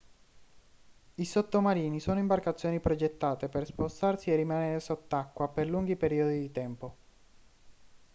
i 1.13 1.25
sottomarini 1.25 1.99
sono 1.99 2.17
imbarcazioni 2.17 2.79
progettate 2.79 3.49
per 3.49 3.67
spostarsi 3.67 4.31
e 4.31 4.35
rimanere 4.35 4.79
sott'acqua 4.79 5.47
per 5.49 5.69
lunghi 5.69 5.95
periodi 5.95 6.39
di 6.39 6.51
tempo 6.51 6.95